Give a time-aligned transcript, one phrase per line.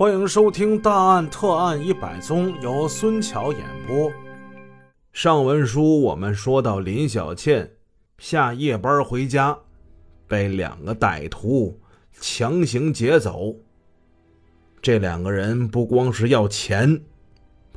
[0.00, 4.10] 欢迎收听《大案特案一百宗》，由孙桥演播。
[5.12, 7.70] 上文书我们说到，林小倩
[8.16, 9.58] 下夜班回家，
[10.26, 11.78] 被两个歹徒
[12.18, 13.54] 强行劫走。
[14.80, 17.02] 这两个人不光是要钱，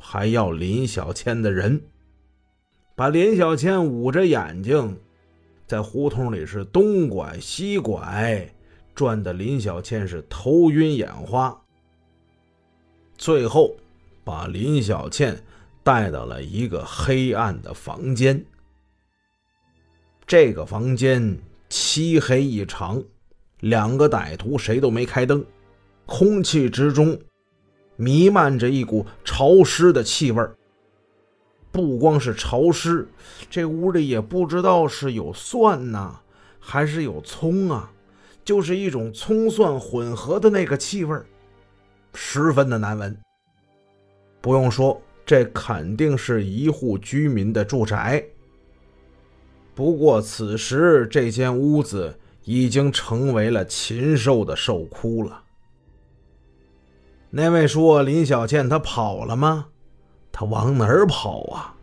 [0.00, 1.78] 还要林小倩的人，
[2.94, 4.98] 把林小倩捂着眼睛，
[5.66, 8.48] 在胡同里是东拐西拐，
[8.94, 11.60] 转的林小倩是头晕眼花。
[13.16, 13.74] 最后，
[14.24, 15.42] 把林小倩
[15.82, 18.44] 带到了一个黑暗的房间。
[20.26, 21.38] 这个房间
[21.68, 23.02] 漆黑异常，
[23.60, 25.44] 两个歹徒谁都没开灯，
[26.06, 27.18] 空气之中
[27.96, 30.42] 弥漫着一股潮湿的气味
[31.70, 33.06] 不光是潮湿，
[33.50, 36.20] 这屋里也不知道是有蒜呐，
[36.58, 37.90] 还是有葱啊，
[38.44, 41.26] 就是一种葱蒜混合的那个气味儿
[42.14, 43.16] 十分的难闻。
[44.40, 48.24] 不用说，这肯定是一户居民的住宅。
[49.74, 55.42] 不过此时这间屋子已经成为了禽兽的兽窟了。
[57.30, 59.66] 那位说林小倩她跑了吗？
[60.30, 61.74] 她往哪儿跑啊？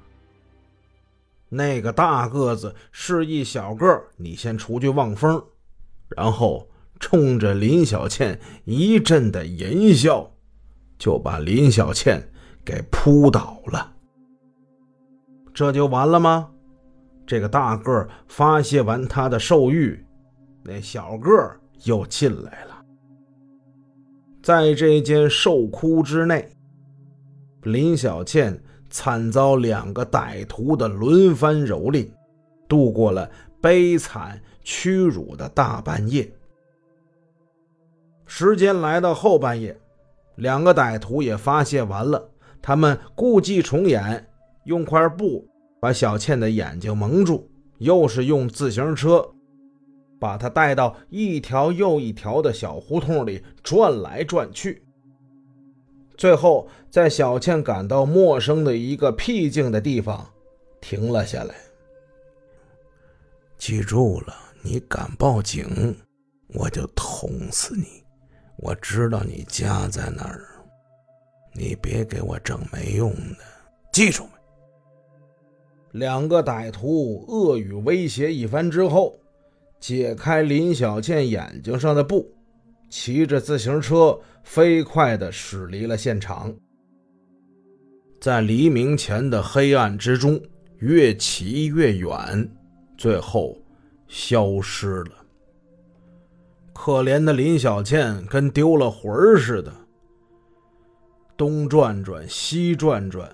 [1.49, 5.43] 那个大个子示意小个儿你先出去望风，
[6.09, 6.69] 然后
[7.01, 10.31] 冲着林小倩一阵的淫笑。
[10.97, 12.21] 就把林小倩
[12.63, 13.91] 给扑倒了，
[15.51, 16.51] 这就完了吗？
[17.25, 20.05] 这个大个发泄完他的兽欲，
[20.63, 21.31] 那小个
[21.85, 22.85] 又进来了。
[24.43, 26.55] 在这间兽窟之内，
[27.63, 32.11] 林小倩惨遭两个歹徒的轮番蹂躏，
[32.67, 33.27] 度过了
[33.59, 36.31] 悲惨屈辱的大半夜。
[38.33, 39.77] 时间来到后半夜。
[40.35, 42.29] 两个歹徒也发泄完了，
[42.61, 44.25] 他们故伎重演，
[44.63, 45.45] 用块布
[45.81, 47.45] 把小倩的眼睛蒙住，
[47.79, 49.29] 又是用自行车
[50.17, 54.81] 把她带到一条又一条的小胡同里转来转去。
[56.15, 60.25] 最后，在小倩感到陌生的一个僻静的地方
[60.79, 61.53] 停了下来。
[63.57, 65.97] 记住了，你敢报警，
[66.53, 68.00] 我就捅死你。
[68.61, 70.45] 我知道你家在哪儿，
[71.53, 73.43] 你别给我整没用的，
[73.91, 75.99] 记住没？
[75.99, 79.19] 两个歹徒恶语威胁一番之后，
[79.79, 82.31] 解开林小倩眼睛上的布，
[82.87, 86.53] 骑着自行车飞快地驶离了现场。
[88.21, 90.39] 在黎明前的黑暗之中，
[90.77, 92.47] 越骑越远，
[92.95, 93.57] 最后
[94.07, 95.20] 消失了。
[96.73, 99.71] 可怜的林小倩跟丢了魂儿似的，
[101.37, 103.29] 东转转西转转，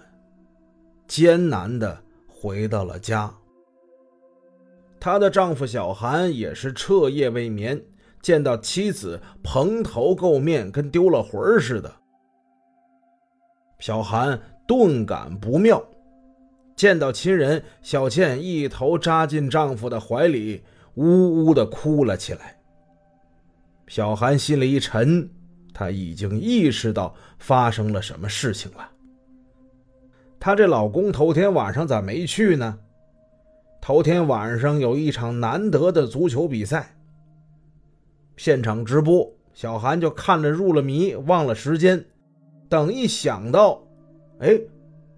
[1.08, 3.34] 艰难的回到了家。
[5.00, 7.82] 她的丈夫小韩也是彻夜未眠，
[8.22, 11.94] 见到妻子蓬头垢面，跟丢了魂儿似的。
[13.80, 14.38] 小韩
[14.68, 15.82] 顿感不妙，
[16.76, 20.64] 见到亲人，小倩一头扎进丈夫的怀里，
[20.96, 22.57] 呜呜的哭了起来。
[23.88, 25.30] 小韩心里一沉，
[25.74, 28.90] 她已经意识到发生了什么事情了。
[30.40, 32.78] 她这老公头天晚上咋没去呢？
[33.82, 36.98] 头天晚上有一场难得的足球比赛，
[38.36, 42.04] 现场直播，小韩就看着入了迷，忘了时间。
[42.68, 43.82] 等一想到，
[44.40, 44.60] 哎，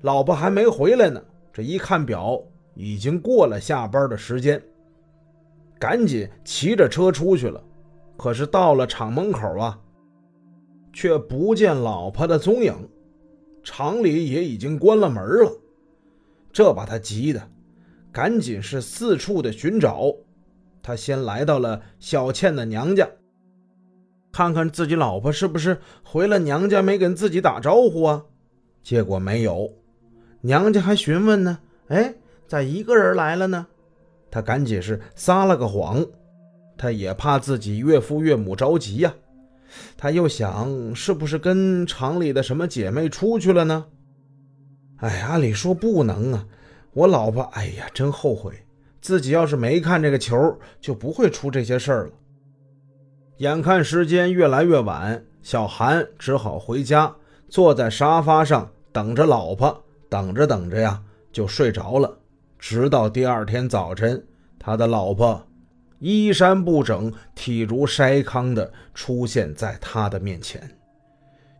[0.01, 1.19] 老婆还没回来呢，
[1.51, 2.39] 这一看表，
[2.75, 4.61] 已经过了下班的时间，
[5.79, 7.63] 赶紧骑着车出去了。
[8.19, 9.79] 可是到了厂门口啊，
[10.91, 12.75] 却不见老婆的踪影，
[13.63, 15.49] 厂里也已经关了门了。
[16.51, 17.49] 这把他急的，
[18.11, 20.13] 赶紧是四处的寻找。
[20.83, 23.07] 他先来到了小倩的娘家，
[24.33, 28.25] 看看自己老婆是不是回了娘家没跟自己打招呼啊？
[28.83, 29.71] 结果没有，
[30.41, 31.59] 娘家还询问呢。
[31.87, 32.13] 哎，
[32.49, 33.65] 咋一个人来了呢？
[34.29, 36.05] 他赶紧是撒了个谎。
[36.79, 39.13] 他也怕自己岳父岳母着急呀，
[39.97, 43.85] 他又想是不是跟厂里的什么姐妹出去了呢？
[44.95, 46.47] 哎，按理说不能啊！
[46.93, 48.53] 我老婆，哎呀，真后悔，
[49.01, 52.11] 自己要是没看这个球，就不会出这些事儿了。
[53.39, 57.13] 眼看时间越来越晚，小韩只好回家，
[57.49, 62.17] 坐在沙发上等着老婆，等着等着呀，就睡着了。
[62.57, 64.25] 直到第二天早晨，
[64.57, 65.45] 他的老婆。
[65.99, 70.77] 衣衫不整、体如筛糠的出现在他的面前，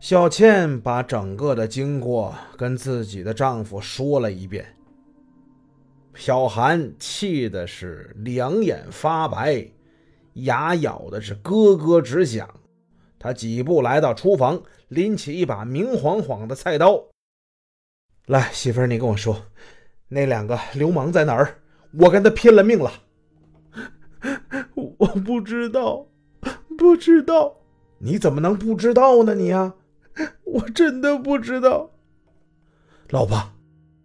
[0.00, 4.64] 小倩把整个的经过跟自己的丈夫说了一遍。
[6.14, 9.64] 小韩气的是两眼发白，
[10.34, 12.48] 牙咬的是咯咯直响。
[13.18, 17.04] 他几步来到厨房，拎起一把明晃晃的菜刀，
[18.26, 19.44] 来，媳妇儿，你跟我说，
[20.08, 21.58] 那两个流氓在哪儿？
[21.92, 22.90] 我跟他拼了命了。
[25.00, 26.06] 我不知道，
[26.76, 27.56] 不知道。
[27.98, 29.34] 你怎么能不知道呢？
[29.34, 29.74] 你呀，
[30.44, 31.90] 我真的不知道。
[33.08, 33.42] 老婆，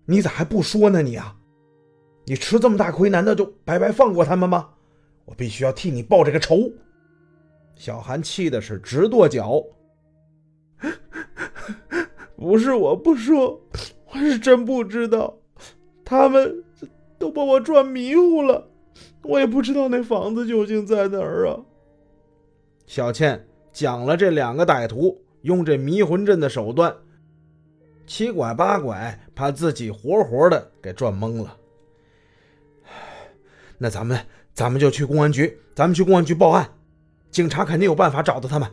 [0.05, 1.01] 你咋还不说呢？
[1.01, 1.35] 你啊，
[2.25, 4.69] 你吃这么大亏，难道就白白放过他们吗？
[5.25, 6.71] 我必须要替你报这个仇。
[7.75, 9.61] 小韩气的是直跺脚。
[12.37, 13.61] 不是我不说，
[14.13, 15.37] 我是真不知道。
[16.05, 16.63] 他们
[17.17, 18.69] 都把我转迷糊了，
[19.27, 21.59] 我也不知道那房子究竟在哪儿啊。
[22.85, 26.95] 小倩讲了这两个歹徒用这迷魂阵的手段，
[28.05, 31.57] 七拐八拐，把自己活活的给转懵了。
[33.77, 34.19] 那咱们
[34.53, 36.69] 咱们就去公安局，咱们去公安局报案。
[37.31, 38.69] 警察肯定有办法找到他们。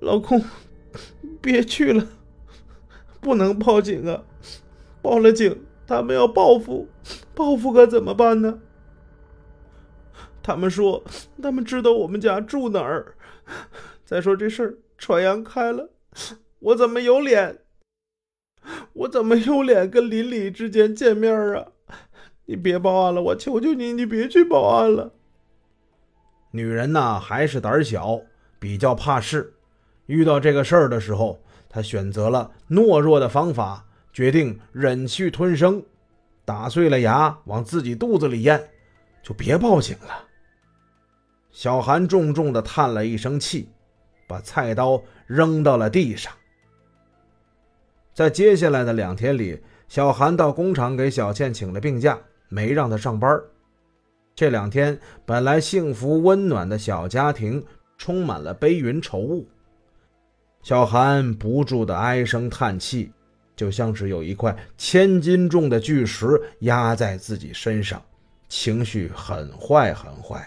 [0.00, 0.42] 老公，
[1.40, 2.04] 别去了，
[3.20, 4.24] 不能报警啊！
[5.00, 6.88] 报了警，他们要报复，
[7.36, 8.58] 报复可怎么办呢？
[10.42, 11.04] 他们说
[11.42, 13.14] 他们知道我们家住哪儿。
[14.06, 15.90] 再说这事儿传扬开了，
[16.60, 17.58] 我怎么有脸？
[18.94, 21.66] 我怎么有脸跟邻里之间见面啊？
[22.46, 25.12] 你别报案了，我求求你，你别去报案了。
[26.52, 28.22] 女人呐，还是胆小，
[28.58, 29.52] 比较怕事。
[30.06, 35.84] 遇到这个事儿的时候，她选择了懦弱的方法，决定忍气吞声，
[36.46, 38.70] 打碎了牙往自己肚子里咽，
[39.22, 40.24] 就别报警了。
[41.50, 43.68] 小韩重重的叹了一声气，
[44.28, 46.32] 把菜刀扔到了地上。
[48.14, 53.42] 在接下来的两天里，小韩到工厂给小倩请了病假，没让她上班。
[54.34, 57.64] 这两天本来幸福温暖的小家庭，
[57.98, 59.48] 充满了悲云愁雾。
[60.62, 63.12] 小韩不住的唉声叹气，
[63.56, 68.00] 就像是有一块千斤重的巨石压在自己身上，
[68.48, 70.46] 情绪很坏很坏。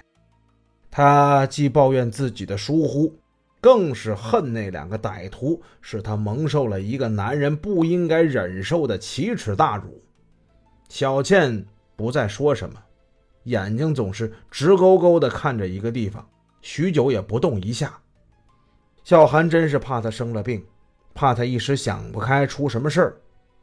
[0.92, 3.14] 他既抱怨自己的疏忽，
[3.60, 10.02] 更是恨那两个歹徒，使他蒙受了一个男人不应该忍受的奇耻大辱。
[10.88, 11.66] 小倩
[11.96, 12.80] 不再说什么。
[13.46, 16.28] 眼睛总是直勾勾地看着一个地方，
[16.62, 18.00] 许久也不动一下。
[19.04, 20.64] 小韩真是怕他生了病，
[21.14, 23.18] 怕他一时想不开出什么事儿，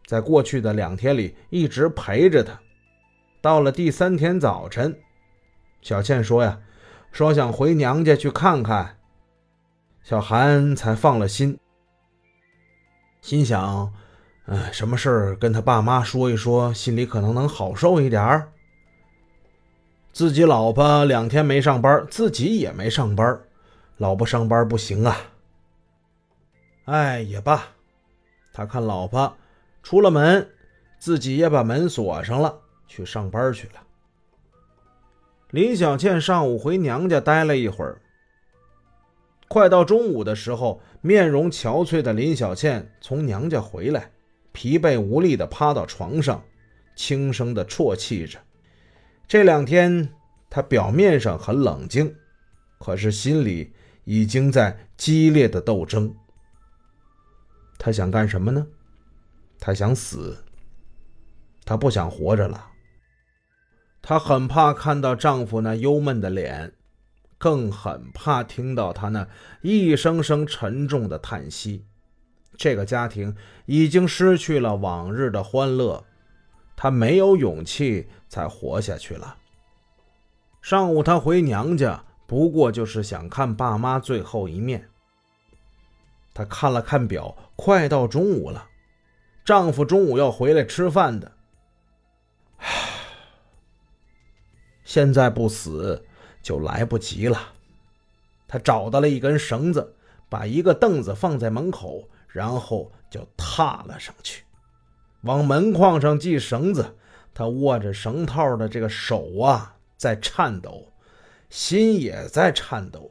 [0.06, 2.58] 在过去的两天里一直陪着他。
[3.40, 4.98] 到了第三天早晨，
[5.80, 6.58] 小倩说呀，
[7.12, 8.96] 说想回娘家去看看，
[10.02, 11.58] 小韩才放了心，
[13.20, 13.92] 心想，
[14.46, 18.52] 嗯，什么事儿跟他爸妈说一说，心里可能能好受一点儿。
[20.12, 23.38] 自己老婆两天没上班，自己也没上班，
[23.98, 25.16] 老婆上班不行啊。
[26.86, 27.62] 哎，也罢，
[28.52, 29.36] 他看老婆
[29.82, 30.48] 出了门，
[30.98, 33.82] 自己也把门锁上了，去上班去了。
[35.50, 38.00] 林小倩上午回娘家待了一会儿，
[39.48, 44.12] 快到中午的时候，面容憔悴的林小倩从娘家回来，
[44.52, 46.44] 疲惫无力的趴到床上，
[46.94, 48.38] 轻声的啜泣着。
[49.26, 50.08] 这两天，
[50.48, 52.14] 他表面上很冷静，
[52.78, 53.72] 可是心里
[54.04, 56.14] 已经在激烈的斗争。
[57.78, 58.66] 他想干什么呢？
[59.58, 60.44] 他想死。
[61.64, 62.70] 他不想活着了。
[64.00, 66.72] 她很怕看到丈夫那忧闷的脸，
[67.38, 69.26] 更很怕听到他那
[69.62, 71.84] 一声声沉重的叹息。
[72.56, 73.34] 这个家庭
[73.66, 76.04] 已经失去了往日的欢乐。
[76.76, 79.36] 她没有勇气再活下去了。
[80.62, 84.88] 上午她回娘家，不过就是想看爸妈最后一面。
[86.36, 88.68] 她看了看表，快到中午了，
[89.42, 91.32] 丈夫中午要回来吃饭的。
[94.84, 96.04] 现在不死
[96.42, 97.54] 就来不及了。
[98.46, 99.96] 他找到了一根绳子，
[100.28, 104.44] 把一个凳子放在门口，然后就踏了上去。
[105.22, 106.96] 往门框上系绳子，
[107.32, 110.92] 他握着绳套的这个手啊，在颤抖，
[111.48, 113.10] 心也在颤抖，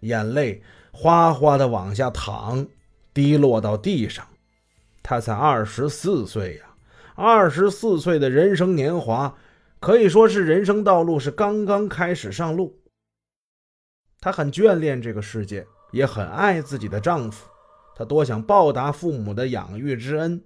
[0.00, 0.62] 眼泪
[0.92, 2.66] 哗哗的往下淌，
[3.14, 4.26] 滴落到地上。
[5.02, 6.66] 他才二十四岁呀，
[7.14, 9.34] 二十四岁的人生年华，
[9.80, 12.78] 可以说是人生道路是刚刚开始上路。
[14.20, 17.48] 他很眷恋这个世界，也很爱自己的丈夫，
[17.96, 20.42] 她多想报答父母的养育之恩。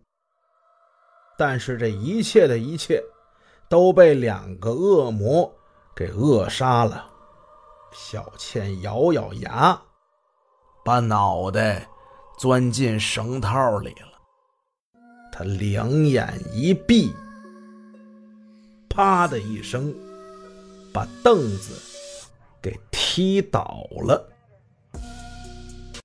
[1.37, 3.03] 但是这一切的一切
[3.69, 5.53] 都被两个恶魔
[5.97, 7.11] 给扼杀了。
[7.93, 9.83] 小倩咬咬牙，
[10.85, 11.89] 把脑袋
[12.39, 14.21] 钻进绳套里了。
[15.33, 17.13] 他两眼一闭，
[18.89, 19.93] 啪的一声，
[20.93, 21.73] 把凳子
[22.63, 24.31] 给踢倒了。